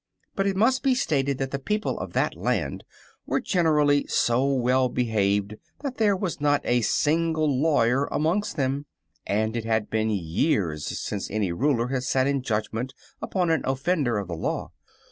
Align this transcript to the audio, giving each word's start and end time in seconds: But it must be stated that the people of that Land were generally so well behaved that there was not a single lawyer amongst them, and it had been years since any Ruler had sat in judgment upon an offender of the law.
But 0.35 0.47
it 0.47 0.55
must 0.55 0.81
be 0.81 0.95
stated 0.95 1.37
that 1.37 1.51
the 1.51 1.59
people 1.59 1.99
of 1.99 2.13
that 2.13 2.33
Land 2.35 2.83
were 3.27 3.39
generally 3.39 4.07
so 4.07 4.43
well 4.51 4.89
behaved 4.89 5.57
that 5.83 5.97
there 5.97 6.15
was 6.17 6.41
not 6.41 6.59
a 6.63 6.81
single 6.81 7.45
lawyer 7.61 8.05
amongst 8.07 8.55
them, 8.57 8.87
and 9.27 9.55
it 9.55 9.63
had 9.63 9.91
been 9.91 10.09
years 10.09 10.87
since 10.99 11.29
any 11.29 11.51
Ruler 11.51 11.89
had 11.89 12.01
sat 12.01 12.25
in 12.25 12.41
judgment 12.41 12.95
upon 13.21 13.51
an 13.51 13.61
offender 13.63 14.17
of 14.17 14.27
the 14.27 14.33
law. 14.35 14.71